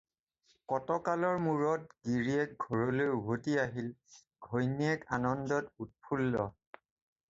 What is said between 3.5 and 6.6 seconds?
আহিল, ঘৈণিয়েক আনন্দত উৎফুল্ল।